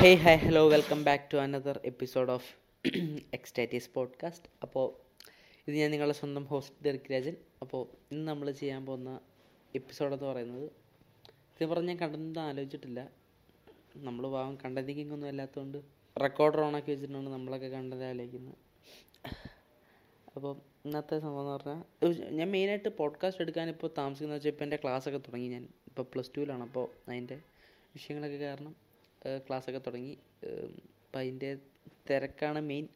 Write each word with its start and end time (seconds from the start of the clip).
Hey 0.00 0.14
hi 0.14 0.38
hello 0.38 0.68
welcome 0.68 1.04
back 1.04 1.24
to 1.32 1.36
another 1.36 1.80
episode 1.84 2.30
of 2.30 2.54
Ecstasies 3.34 3.90
podcast 3.94 4.48
അപ്പോൾ 4.62 4.94
ഇത് 5.68 5.76
ഞാൻ 5.76 5.90
നിങ്ങളുടെ 5.90 6.16
സ്വന്തം 6.16 6.44
ഹോസ്റ്റ് 6.44 6.84
ഡെറിക് 6.84 7.12
രാജൻ. 7.12 7.36
അപ്പോൾ 7.62 7.88
ഇന്ന് 8.12 8.28
നമ്മൾ 8.28 8.50
ചെയ്യാൻ 8.50 8.86
പോകുന്ന 8.86 9.20
എപ്പിസോഡ് 9.74 10.14
എന്ന് 10.14 10.26
പറയുന്നത് 10.26 10.70
ഇത് 11.60 11.66
പറഞ്ഞ് 11.66 11.88
ഞാൻ 11.88 11.96
കണ്ടൊന്നും 11.96 12.42
ആലോചിച്ചിട്ടില്ല. 12.42 13.08
നമ്മൾ 13.96 14.26
പാവം 14.30 14.58
കണ്ടന്റ് 14.64 15.00
ഒന്നും 15.00 15.26
അല്ലാത്തതുകൊണ്ട് 15.26 15.78
റെക്കോർഡർ 16.22 16.60
ഓണാക്കി 16.60 16.90
വെച്ചിട്ടാണ് 16.90 17.28
നമ്മളൊക്കെ 17.28 17.66
കണ്ടന്റ് 17.66 18.04
ആലോചിക്കുന്നത്. 18.04 18.54
അപ്പോൾ 20.36 20.56
ഇന്നത്തെ 20.84 21.18
സംഭവം 21.18 21.40
എന്ന് 21.40 21.52
പറഞ്ഞാൽ 21.52 22.30
ഞാൻ 22.30 22.50
മെയിനായിട്ട് 22.50 22.88
പോഡ്കാസ്റ്റ് 22.88 23.42
എടുക്കാൻ 23.42 23.68
ഇപ്പോൾ 23.68 23.90
താമസിക്കുന്നത് 23.98 24.38
വെച്ചാൽ 24.38 24.50
ഇപ്പോൾ 24.50 24.64
എന്റെ 24.64 24.76
ക്ലാസ്സൊക്കെ 24.76 25.18
തുടങ്ങി 25.18 25.48
ഞാൻ. 25.48 25.68
ഇപ്പോൾ 25.86 26.02
പ്ലസ് 26.02 26.30
ടുവിലാണ് 26.36 26.62
അപ്പോൾ 26.62 26.88
അതിന്റെ 27.08 27.40
വിഷയങ്ങളൊക്കെ 27.94 28.36
കാരണം 28.36 28.85
ക്ലാസ്സൊക്കെ 29.46 29.80
തുടങ്ങി. 29.86 30.18
അപ്പം 31.06 31.18
അതിന്റെ 31.18 31.58
തിരക്കാണ് 32.10 32.60
മെയിൻ 32.60 32.88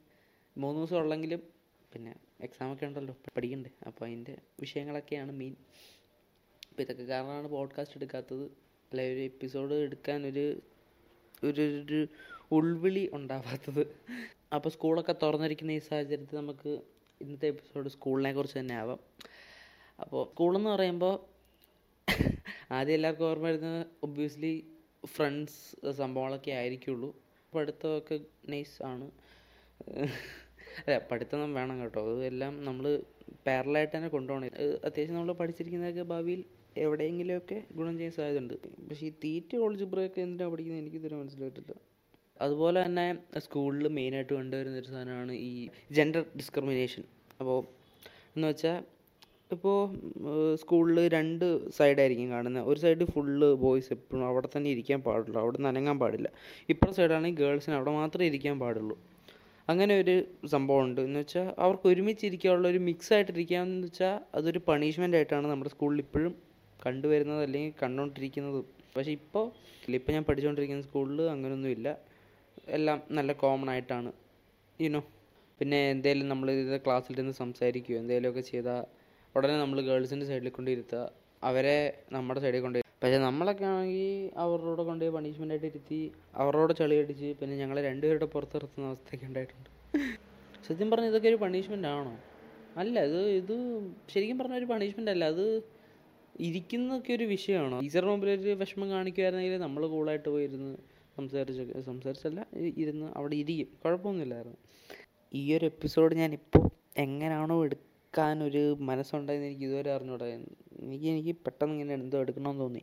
മൂന്ന് 0.56 0.80
ദിവസം 0.80 0.96
ഉള്ളെങ്കിലും 0.96 1.42
പിന്നെ 1.92 2.14
എക്സാമൊക്കെ 2.40 2.86
ഉണ്ടല്ലോ 2.86 3.16
പഠിക്കണ്ടേ. 3.36 3.70
അപ്പോൾ 3.86 4.04
അതിന്റെ 4.04 4.38
വിഷയങ്ങളൊക്കെയാണ് 4.60 5.32
മെയിൻ 5.32 5.56
അപ്പോൾ 6.70 6.82
ഇതൊക്കെ 6.82 7.02
കാരണമാണ് 7.02 7.48
പോഡ്കാസ്റ്റ് 7.48 7.96
എടുക്കാത്തത്. 7.96 8.44
അല്ലെ 8.90 9.12
ഒരു 9.12 9.20
എപ്പിസോഡ് 9.20 9.74
എടുക്കാൻ 9.74 10.26
ഒരു 10.26 10.62
ഒരു 11.44 11.82
ഒരു 11.82 12.08
ഉൾവിളി 12.52 13.10
ഉണ്ടാവാത്തത്. 13.12 13.82
അപ്പോൾ 14.54 14.68
സ്കൂളൊക്കെ 14.68 15.14
തുറന്നിരിക്കുന്ന 15.22 15.70
ഈ 15.70 15.78
സാഹചര്യത്തിൽ 15.78 16.36
നമുക്ക് 16.36 16.80
ഇന്നത്തെ 17.20 17.46
എപ്പിസോഡ് 17.46 17.88
സ്കൂളിനെ 17.88 18.32
കുറിച്ച് 18.32 18.58
തന്നെ 18.58 18.74
ആവാം. 18.74 19.00
അപ്പോൾ 20.00 20.30
സ്കൂളെന്ന് 20.30 20.70
പറയുമ്പോൾ 20.70 21.14
ആദ്യം 22.72 22.94
എല്ലാവർക്കും 22.94 23.26
ഓർമ്മ 23.26 23.46
വരുന്നത് 23.46 23.86
ഒബ്വിയസ്ലി 24.02 24.72
ഫ്രണ്ട്സ് 25.06 25.90
സംഭവങ്ങളൊക്കെ 25.90 26.50
ആയിരിക്കുള്ളൂ. 26.50 27.16
പഠിത്തമൊക്കെ 27.54 28.20
നൈസ് 28.48 28.82
ആണ്. 28.82 29.10
അല്ല 30.80 30.98
പഠിത്തം 30.98 31.54
വേണം 31.54 31.80
കേട്ടോ. 31.80 32.16
അതെല്ലാം 32.16 32.64
നമ്മൾ 32.64 33.02
പാരലായിട്ട് 33.46 33.96
തന്നെ 33.96 34.08
കൊണ്ടുപോകണം. 34.08 34.46
അത്യാവശ്യം 34.84 35.16
നമ്മൾ 35.16 35.32
പഠിച്ചിരിക്കുന്നതൊക്കെ 35.32 36.02
ഭാവിയിൽ 36.02 36.44
എവിടെയെങ്കിലുമൊക്കെ 36.76 37.64
ഗുണം 37.72 37.94
ചെയ്യാൻ 37.98 38.12
സാധ്യതയുണ്ട്. 38.12 38.54
പക്ഷേ 38.90 39.06
ഈ 39.06 39.10
തീറ്റ 39.10 39.56
കോളേജ് 39.56 39.84
ബ്രേക്ക് 39.84 40.20
എന്തിനാണ് 40.20 40.52
പഠിക്കുന്നത്? 40.52 40.82
എനിക്ക് 40.82 40.96
ഇതുവരെ 40.96 41.16
മനസ്സിലായിട്ടില്ല. 41.16 41.72
അതുപോലെ 42.40 42.84
തന്നെ 42.84 43.18
സ്കൂളിൽ 43.38 43.88
മെയിനായിട്ട് 43.88 44.32
കണ്ടുവരുന്ന 44.32 44.78
ഒരു 44.78 44.86
സാധനമാണ് 44.86 45.32
ഈ 45.32 45.68
ജെൻഡർ 45.92 46.24
ഡിസ്ക്രിമിനേഷൻ 46.36 47.04
അപ്പോൾ 47.40 47.66
എന്ന് 48.36 48.48
വെച്ചാൽ 48.48 48.84
ഇപ്പോൾ 49.54 49.78
സ്കൂളിൽ 50.60 51.08
രണ്ട് 51.14 51.44
സൈഡായിരിക്കും 51.70 52.30
കാണുന്നത് 52.30 52.66
ഒരു 52.70 52.78
സൈഡ് 52.80 53.04
ഫുള്ള് 53.04 53.54
ബോയ്സ് 53.54 53.92
എപ്പോഴും 53.92 54.26
അവിടെ 54.26 54.48
തന്നെ 54.56 54.70
ഇരിക്കാൻ 54.70 55.00
പാടുള്ളൂ. 55.02 55.40
അവിടെ 55.40 55.56
നിന്ന് 55.56 55.68
അനങ്ങാൻ 55.68 55.98
പാടില്ല. 55.98 56.28
ഇപ്പുറത്തെ 56.68 56.96
സൈഡാണെങ്കിൽ 56.96 57.44
ഗേൾസിന് 57.44 57.74
അവിടെ 57.74 57.90
മാത്രമേ 57.90 58.26
ഇരിക്കാൻ 58.26 58.58
പാടുള്ളൂ. 58.60 58.96
അങ്ങനെ 59.68 59.94
ഒരു 60.00 60.14
സംഭവം 60.46 60.84
ഉണ്ട്. 60.84 61.00
എന്ന് 61.00 61.20
വെച്ചാൽ 61.20 61.54
അവർക്ക് 61.58 61.86
ഒരുമിച്ച് 61.88 62.26
ഇരിക്കാനുള്ള 62.26 62.68
ഒരു 62.68 62.78
മിക്സ് 62.78 63.12
ആയിട്ടിരിക്കാമെന്ന് 63.12 63.86
വെച്ചാൽ 63.86 64.14
അതൊരു 64.34 64.60
പണിഷ്മെന്റ് 64.68 65.16
ആയിട്ടാണ് 65.16 65.46
നമ്മുടെ 65.50 65.70
സ്കൂളിൽ 65.70 66.00
ഇപ്പോഴും 66.06 66.34
കണ്ടുവരുന്നത് 66.86 67.42
അല്ലെങ്കിൽ 67.42 67.72
കണ്ടുകൊണ്ടിരിക്കുന്നതും. 67.82 68.66
പക്ഷേ 68.96 69.12
ഇപ്പോൾ 69.12 69.44
ഇപ്പോൾ 69.94 70.12
ഞാൻ 70.12 70.24
പഠിച്ചുകൊണ്ടിരിക്കുന്ന 70.28 70.82
സ്കൂളിൽ 70.82 71.20
അങ്ങനെയൊന്നുമില്ല 71.34 71.88
എല്ലാം 72.78 72.98
നല്ല 73.10 73.32
കോമൺ 73.42 73.70
ആയിട്ടാണ്. 73.70 74.10
യുനോ 74.80 75.02
പിന്നെ 75.60 75.78
എന്തെങ്കിലും 75.90 76.28
നമ്മൾ 76.28 76.50
ഇത് 76.50 76.80
ക്ലാസ്സിലിരുന്ന് 76.86 77.32
സംസാരിക്കുകയോ 77.32 77.98
എന്തെങ്കിലുമൊക്കെ 78.00 78.40
ചെയ്താൽ 78.40 78.82
ഉടനെ 79.36 79.56
നമ്മൾ 79.58 79.80
ഗേൾസിന്റെ 79.80 80.26
സൈഡിൽ 80.26 80.48
കൊണ്ടിരുത്തുക. 80.48 81.02
അവരെ 81.42 81.76
നമ്മുടെ 82.12 82.40
സൈഡിൽ 82.40 82.60
കൊണ്ടുപോയി 82.60 82.86
പക്ഷേ 83.02 83.18
നമ്മളൊക്കെ 83.18 83.64
ആണെങ്കിൽ 83.64 84.08
അവരോട് 84.36 84.82
കൊണ്ടുപോയി 84.88 85.14
പണിഷ്മെന്റ് 85.16 85.54
ആയിട്ട് 85.54 85.66
ഇരുത്തി 85.66 86.00
അവരോട് 86.34 86.72
ചളി 86.80 86.94
അടിച്ച് 87.02 87.28
പിന്നെ 87.40 87.56
ഞങ്ങളെ 87.56 87.82
രണ്ടുപേരുടെ 87.82 88.24
പുറത്ത് 88.24 88.56
നിർത്തുന്ന 88.56 88.88
അവസ്ഥയൊക്കെ 88.88 89.26
ഉണ്ടായിട്ടുണ്ട്. 89.26 89.68
സത്യം 90.66 90.90
പറഞ്ഞാൽ 90.90 91.10
ഇതൊക്കെ 91.12 91.28
ഒരു 91.28 91.38
പണിഷ്മെന്റ് 91.44 91.88
ആണോ? 91.88 92.12
അല്ല 92.80 93.04
ഇത് 93.08 93.20
ഇത് 93.40 93.54
ശരിക്കും 94.12 94.38
പറഞ്ഞ 94.38 94.54
ഒരു 94.54 94.68
പണിഷ്മെന്റ് 94.72 95.10
അല്ല. 95.10 95.24
അത് 95.34 95.46
ഇരിക്കുന്നതൊക്കെ 96.48 97.12
ഒരു 97.12 97.24
വിഷയമാണോ? 97.24 97.78
ടീച്ചറിന് 97.80 98.10
മുമ്പിൽ 98.10 98.30
ഒരു 98.36 98.54
വിഷമം 98.62 98.88
കാണിക്കുമായിരുന്നെങ്കിൽ 98.90 99.56
നമ്മൾ 99.66 99.82
കൂളായിട്ട് 99.94 100.28
പോയിരുന്ന് 100.28 100.72
സംസാരിച്ചൊക്കെ 101.18 101.80
സംസാരിച്ചല്ല 101.90 102.40
ഇരുന്ന് 102.82 103.06
അവിടെ 103.18 103.36
ഇരിക്കും. 103.42 103.68
കുഴപ്പമൊന്നുമില്ലായിരുന്നു. 103.84 104.58
ഈ 105.32 105.42
ഒരു 105.56 105.64
എപ്പിസോഡ് 105.72 106.14
ഞാനിപ്പോൾ 106.22 106.64
എങ്ങനെയാണോ 107.04 107.56
എങ്ങനെയാണോ 107.62 107.80
എടുക്കാനൊരു 108.10 108.76
മനസ്സുണ്ടായെന്ന് 108.80 109.46
എനിക്ക് 109.46 109.64
ഇതുവരെ 109.64 109.90
അറിഞ്ഞൂടാ. 109.92 110.26
എനിക്ക് 110.26 111.06
എനിക്ക് 111.06 111.36
പെട്ടെന്ന് 111.36 111.74
ഇങ്ങനെ 111.74 111.94
എന്തോ 111.94 112.18
എടുക്കണമെന്ന് 112.18 112.60
തോന്നി. 112.60 112.80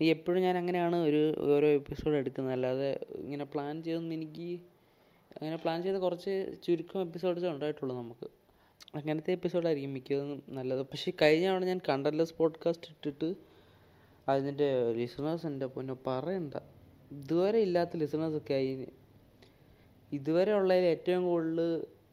എനിക്ക് 0.00 0.10
എപ്പോഴും 0.10 0.42
ഞാൻ 0.42 0.56
അങ്ങനെയാണ് 0.58 0.96
ഒരു 0.96 1.20
ഓരോ 1.56 1.68
എപ്പിസോഡ് 1.68 2.14
എടുക്കുന്നത്. 2.14 2.52
അല്ലാതെ 2.52 2.88
ഇങ്ങനെ 3.16 3.44
പ്ലാൻ 3.44 3.82
ചെയ്തൊന്നും 3.82 4.14
എനിക്ക് 4.14 4.48
അങ്ങനെ 5.36 5.56
പ്ലാൻ 5.56 5.82
ചെയ്ത 5.82 5.96
കുറച്ച് 5.96 6.34
ചുരുക്കം 6.64 7.00
എപ്പിസോഡ്സേ 7.00 7.48
ഉണ്ടായിട്ടുള്ളൂ 7.48 7.96
നമുക്ക്. 7.96 8.26
അങ്ങനത്തെ 8.94 9.32
എപ്പിസോഡായിരിക്കും 9.32 9.94
മിക്കതും 9.94 10.42
നല്ലത്. 10.48 10.82
പക്ഷേ 10.82 11.12
കഴിഞ്ഞ 11.22 11.46
തവണ 11.48 11.64
ഞാൻ 11.64 11.80
കണ്ടൻലെസ് 11.88 12.34
പോഡ്കാസ്റ്റ് 12.34 12.90
ഇട്ടിട്ട് 12.90 13.30
അതിന്റെ 14.28 14.68
ലിസണേഴ്സ് 14.92 15.46
എന്റെ 15.46 15.66
പൊന്നെ 15.66 15.96
പറയണ്ട. 16.06 16.54
ഇതുവരെ 17.12 17.58
ഇല്ലാത്ത 17.58 17.96
ലിസണേഴ്സൊക്കെ 17.96 18.54
ആയി. 18.54 18.74
ഇതുവരെ 20.12 20.52
ഉള്ളതിൽ 20.52 20.86
ഏറ്റവും 20.94 21.24
കൂടുതൽ 21.24 21.60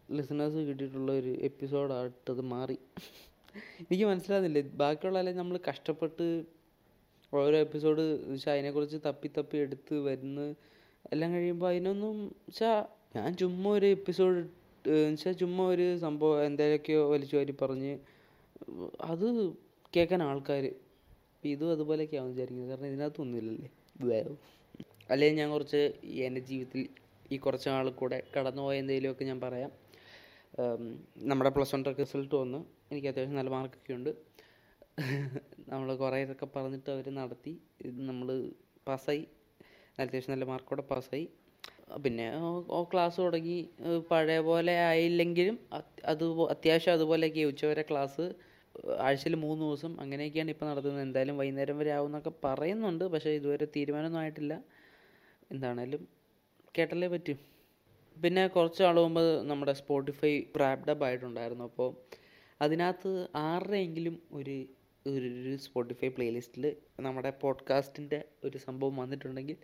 ലിസണേഴ്സ് 0.09 0.55
കിട്ടിയിട്ടുള്ള 0.55 1.11
ഒരു 1.11 1.31
എപ്പിസോഡായിട്ടത് 1.41 2.41
മാറി. 2.41 2.77
എനിക്ക് 3.79 4.05
മനസ്സിലാകുന്നില്ല 4.05 4.59
അല്ലെങ്കിൽ 5.17 5.41
നമ്മൾ 5.41 5.59
കഷ്ടപ്പെട്ട് 5.69 6.45
ഓരോ 7.33 7.57
എപ്പിസോഡ് 7.57 8.01
വെച്ചാൽ 8.01 8.53
അതിനെക്കുറിച്ച് 8.53 8.97
തപ്പി 9.05 9.29
തപ്പി 9.37 9.57
എടുത്ത് 9.57 9.99
വരുന്ന 9.99 10.55
എല്ലാം 11.11 11.33
കഴിയുമ്പോൾ 11.33 11.69
അതിനൊന്നും 11.69 12.15
വെച്ചാൽ 12.47 12.77
ഞാൻ 13.15 13.37
ചുമ്മാ 13.37 13.69
ഒരു 13.71 13.85
എപ്പിസോഡ് 13.85 14.39
വെച്ചാൽ 15.09 15.33
ചുമ്മാ 15.33 15.63
ഒരു 15.65 15.97
സംഭവം 15.97 16.45
എന്തെങ്കിലുമൊക്കെയോ 16.45 17.09
വലിച്ചു 17.09 17.35
വാരി 17.37 17.53
പറഞ്ഞ് 17.61 17.99
അത് 19.01 19.27
കേൾക്കാൻ 19.95 20.23
ആൾക്കാർ 20.23 20.75
ഇതും 21.43 21.71
അതുപോലെയൊക്കെ 21.71 22.17
ആവും 22.17 22.31
വിചാരിക്കുന്നത്. 22.31 22.69
കാരണം 22.69 22.85
ഇതിനകത്തൊന്നുമില്ലല്ലേ 22.85 23.69
വേറെ. 24.01 24.33
അല്ലെങ്കിൽ 25.11 25.39
ഞാൻ 25.39 25.49
കുറച്ച് 25.51 25.93
എന്റെ 26.05 26.41
ജീവിതത്തിൽ 26.41 26.87
ഈ 27.31 27.37
കുറച്ച് 27.37 27.69
നാൾ 27.69 27.89
കൂടെ 27.89 28.23
കടന്നുപോയ 28.37 28.77
എന്തെങ്കിലുമൊക്കെ 28.77 29.25
ഞാൻ 29.25 29.41
പറയാം. 29.41 29.71
നമ്മുടെ 31.29 31.49
പ്ലസ് 31.55 31.73
വൺ 31.75 31.81
റിസൾട്ട് 31.99 32.35
വന്ന് 32.41 32.59
എനിക്ക് 32.91 33.07
അത്യാവശ്യം 33.11 33.37
നല്ല 33.39 33.51
മാർക്കൊക്കെ 33.55 33.93
ഉണ്ട്. 33.97 34.09
നമ്മൾ 35.71 35.89
കുറേ 36.01 36.17
ഇതൊക്കെ 36.25 36.47
പറഞ്ഞിട്ട് 36.55 36.89
അവർ 36.95 37.05
നടത്തി. 37.19 37.53
നമ്മൾ 38.09 38.27
പാസ്സായി 38.87 39.23
അത്യാവശ്യം 40.01 40.33
നല്ല 40.33 40.45
മാർക്കോടെ 40.51 40.83
പാസ്സായി 40.91 41.25
പിന്നെ 42.05 42.25
ക്ലാസ് 42.91 43.17
തുടങ്ങി. 43.25 43.57
പഴയ 44.11 44.39
പോലെ 44.49 44.73
ആയില്ലെങ്കിലും 44.89 45.55
അത് 46.11 46.25
അത്യാവശ്യം 46.55 46.93
അതുപോലെയൊക്കെ 46.97 47.45
ഉച്ചവരെ 47.51 47.83
ക്ലാസ് 47.91 48.25
ആഴ്ചയിൽ 49.05 49.35
മൂന്ന് 49.45 49.63
ദിവസം 49.67 49.93
അങ്ങനെയൊക്കെയാണ് 50.03 50.51
ഇപ്പോൾ 50.55 50.67
നടത്തുന്നത്. 50.71 51.03
എന്തായാലും 51.07 51.37
വൈകുന്നേരം 51.41 51.77
വരെ 51.81 51.91
ആവുമെന്നൊക്കെ 51.97 52.33
പറയുന്നുണ്ട്. 52.45 53.05
പക്ഷേ 53.13 53.31
ഇതുവരെ 53.39 53.67
തീരുമാനമൊന്നും 53.77 54.21
ആയിട്ടില്ല. 54.23 54.55
എന്താണേലും 55.53 56.01
കേട്ടല്ലേ 56.77 57.09
പറ്റൂ. 57.15 57.35
പിന്നെ 58.23 58.47
കുറച്ച് 58.47 58.83
നാൾ 58.83 58.99
മുമ്പ് 58.99 59.49
നമ്മുടെ 59.49 59.73
സ്പോട്ടിഫൈ 59.73 60.43
റാപ്ഡപ്പ് 60.59 61.05
ആയിട്ടുണ്ടായിരുന്നു. 61.05 61.63
അപ്പോൾ 61.63 61.97
അതിനകത്ത് 62.61 63.27
ആരുടെയെങ്കിലും 63.35 64.21
ഒരു 64.31 64.65
ഒരു 65.05 65.55
സ്പോട്ടിഫൈ 65.55 66.07
പ്ലേലിസ്റ്റിൽ 66.07 66.75
നമ്മുടെ 66.99 67.33
പോഡ്കാസ്റ്റിന്റെ 67.41 68.25
ഒരു 68.43 68.57
സംഭവം 68.57 68.95
വന്നിട്ടുണ്ടെങ്കിൽ 68.95 69.57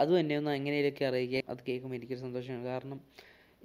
അത് 0.00 0.20
തന്നെ 0.20 0.36
ഒന്ന് 0.36 0.50
എങ്ങനെയൊക്കെ 0.50 1.04
അറിയിക്കുക. 1.04 1.42
അത് 1.48 1.58
കേൾക്കുമ്പോൾ 1.68 1.96
എനിക്കൊരു 1.96 2.20
സന്തോഷമാണ്. 2.20 2.64
കാരണം 2.64 3.00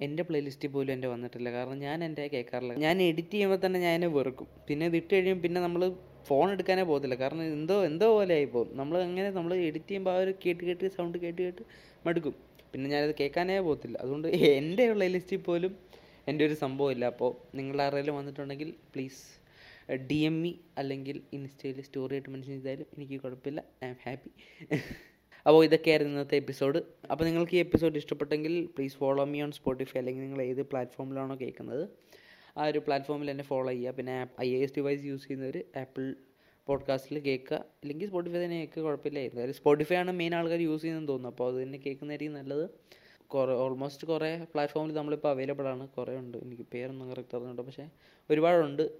എന്റെ 0.00 0.22
പ്ലേലിസ്റ്റിൽ 0.22 0.68
പോലും 0.68 0.92
എന്റെ 0.92 1.08
വന്നിട്ടില്ല. 1.08 1.50
കാരണം 1.50 1.78
ഞാൻ 1.78 2.04
എന്റെ 2.04 2.26
കേൾക്കാറില്ല. 2.26 2.74
ഞാൻ 2.74 3.02
എഡിറ്റ് 3.02 3.30
ചെയ്യുമ്പോൾ 3.30 3.66
തന്നെ 3.66 3.80
ഞാൻ 3.80 4.12
വെറുക്കും. 4.12 4.48
പിന്നെ 4.68 4.86
ഇത് 4.86 4.96
ഇട്ട് 4.96 5.14
കഴിയുമ്പോൾ 5.14 5.42
പിന്നെ 5.42 5.60
നമ്മൾ 5.60 5.94
ഫോൺ 6.24 6.50
എടുക്കാനേ 6.50 6.82
പോകത്തില്ല. 6.82 7.14
കാരണം 7.14 7.42
എന്തോ 7.42 7.84
എന്തോ 7.84 8.12
പോലെ 8.12 8.34
ആയിപ്പോകും 8.34 8.76
നമ്മൾ 8.76 8.98
അങ്ങനെ 8.98 9.30
നമ്മൾ 9.30 9.54
എഡിറ്റ് 9.54 9.88
ചെയ്യുമ്പോൾ 9.88 10.10
ആ 10.10 10.16
ഒരു 10.16 10.34
കേട്ട് 10.46 10.64
കേട്ട് 10.64 10.88
സൗണ്ട് 10.88 11.18
കേട്ട് 11.18 11.42
കേട്ട് 11.42 11.62
മടുക്കും. 12.06 12.47
പിന്നെ 12.72 12.86
ഞാനത് 12.94 13.14
കേൾക്കാനേ 13.20 13.58
പോകത്തില്ല. 13.68 13.96
അതുകൊണ്ട് 14.04 14.28
എന്റെ 14.28 14.84
ഉള്ള 14.92 15.04
ലിസ്റ്റിൽ 15.16 15.40
പോലും 15.48 15.72
എന്റെ 16.30 16.42
ഒരു 16.46 16.54
സംഭവമില്ല 16.54 17.04
അപ്പോൾ 17.12 17.30
നിങ്ങൾ 17.58 17.76
ആരെങ്കിലും 17.82 18.16
വന്നിട്ടുണ്ടെങ്കിൽ 18.16 18.70
പ്ലീസ് 18.94 19.22
ഡി 20.10 20.18
എം 20.30 20.46
ഇ 20.46 20.52
അല്ലെങ്കിൽ 20.80 21.16
ഇൻസ്റ്റയിൽ 21.36 21.78
സ്റ്റോറി 21.86 22.14
ആയിട്ട് 22.14 22.30
മെൻഷൻ 22.30 22.54
ചെയ്താലും 22.56 22.86
എനിക്ക് 22.96 23.16
കുഴപ്പമില്ല. 23.22 23.60
I 23.84 23.88
am 23.88 23.96
happy. 24.06 24.30
അപ്പോൾ 25.46 25.64
ഇതൊക്കെയായിരുന്നു 25.64 26.12
ഇന്നത്തെ 26.12 26.36
എപ്പിസോഡ്. 26.36 26.78
അപ്പോൾ 27.10 27.24
നിങ്ങൾക്ക് 27.24 27.54
ഈ 27.56 27.58
എപ്പിസോഡ് 27.58 27.96
ഇഷ്ടപ്പെട്ടെങ്കിൽ 27.96 28.54
please 28.76 28.96
follow 28.96 29.24
me 29.24 29.38
on 29.42 29.52
Spotify 29.52 29.98
അല്ലെങ്കിൽ 30.00 30.22
നിങ്ങൾ 30.22 30.42
ഏത് 30.42 30.62
പ്ലാറ്റ്ഫോമിലാണോ 30.62 31.36
കേൾക്കുന്നത്. 31.40 31.84
ആ 32.58 32.64
ഒരു 32.64 32.78
പ്ലാറ്റ്ഫോമിൽ 32.78 33.30
എന്നെ 33.30 33.44
ഫോളോ 33.44 33.70
ചെയ്യുക. 33.72 33.94
പിന്നെ 33.98 34.14
ഐ 34.40 34.48
എസ് 34.64 34.74
ഡിവൈസ് 34.78 35.04
യൂസ് 35.04 35.24
ചെയ്യുന്നവർ 35.24 35.56
ആപ്പിൾ 35.82 36.04
പോഡ്കാസ്റ്റിൽ 36.68 37.18
കേൾക്കുക. 37.18 37.56
അല്ലെങ്കിൽ 37.56 38.06
സ്പോട്ടിഫൈ 38.06 38.44
തന്നെ 38.44 38.56
കേൾക്കുക 38.56 38.82
കുഴപ്പമില്ലായിരുന്നു 38.82 39.40
എന്തായാലും 39.40 39.58
സ്പോട്ടിഫൈ 39.60 39.96
ആണ് 39.96 40.12
മെയിൻ 40.12 40.34
ആൾക്കാർ 40.34 40.60
യൂസ് 40.60 40.82
ചെയ്യുന്നതെന്ന് 40.82 41.08
തോന്നുന്നു. 41.08 41.28
അപ്പോൾ 41.28 41.54
അത് 41.54 41.62
തന്നെ 41.62 41.78
കേൾക്കുന്നതായിരിക്കും 41.78 42.34
നല്ലത്. 42.34 42.70
കുറേ 43.26 43.54
ഓൾമോസ്റ്റ് 43.54 44.06
കുറേ 44.06 44.30
പ്ലാറ്റ്ഫോമിൽ 44.52 44.94
നമ്മളിപ്പോൾ 44.94 45.28
അവൈലബിൾ 45.28 45.66
ആണ്. 45.66 45.88
കുറേ 45.88 46.16
ഉണ്ട്. 46.16 46.38
എനിക്ക് 46.38 46.66
പേരൊന്നും 46.74 47.10
കറക്റ്റ് 47.10 47.36
അറിഞ്ഞുണ്ടോ 47.36 47.62
പക്ഷേ 47.62 47.88
ഒരുപാടുണ്ട്. 48.30 48.90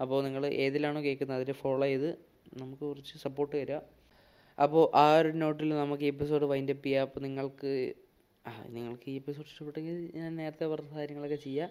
അപ്പോൾ 0.00 0.24
നിങ്ങൾ 0.24 0.46
ഏതിലാണോ 0.46 1.02
കേൾക്കുന്നത് 1.02 1.40
അതിൽ 1.40 1.52
ഫോളോ 1.52 1.86
ചെയ്ത് 1.86 2.10
നമുക്ക് 2.54 2.82
കുറച്ച് 2.82 3.18
സപ്പോർട്ട് 3.18 3.56
തരിക. 3.56 3.78
അപ്പോൾ 4.62 4.96
ആ 4.96 5.18
ഒരു 5.18 5.28
നോട്ടിൽ 5.28 5.68
നമുക്ക് 5.68 6.02
ഈ 6.02 6.06
എപ്പിസോഡ് 6.06 6.44
വൈൻഡ് 6.44 6.72
അപ്പ് 6.72 6.86
ചെയ്യാം. 6.86 7.02
അപ്പോൾ 7.02 7.20
നിങ്ങൾക്ക് 7.20 7.94
നിങ്ങൾക്ക് 8.66 9.10
ഈ 9.10 9.16
എപ്പിസോഡ് 9.16 9.46
ഇഷ്ടപ്പെട്ടെങ്കിൽ 9.46 10.12
ഞാൻ 10.14 10.36
നേരത്തെ 10.36 10.66
പറഞ്ഞ 10.66 10.96
കാര്യങ്ങളൊക്കെ 10.96 11.36
ചെയ്യാം. 11.36 11.70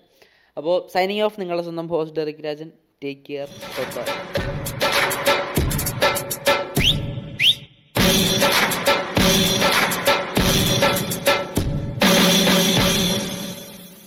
അപ്പോൾ 0.57 0.88
സൈനിങ് 0.88 1.22
ഓഫ് 1.22 1.40
നിങ്ങളുടെ 1.40 1.63
സ്വന്തം 1.63 1.88
host 1.88 2.18
Derick 2.19 2.44
Rajan. 2.46 2.72
Take 3.04 3.22
care 3.30 3.48
bye 3.48 4.55